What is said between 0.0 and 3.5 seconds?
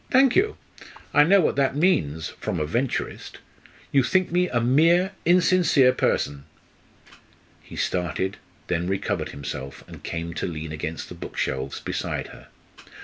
"Thank you! I know what that means from a Venturist.